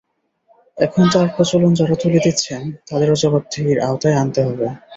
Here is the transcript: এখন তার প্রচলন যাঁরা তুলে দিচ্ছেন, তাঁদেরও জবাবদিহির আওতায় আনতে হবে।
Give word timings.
এখন 0.77 1.03
তার 1.13 1.27
প্রচলন 1.35 1.71
যাঁরা 1.75 1.95
তুলে 2.01 2.19
দিচ্ছেন, 2.19 2.61
তাঁদেরও 2.87 3.15
জবাবদিহির 3.21 3.79
আওতায় 3.81 4.19
আনতে 4.21 4.39
হবে। 4.47 4.67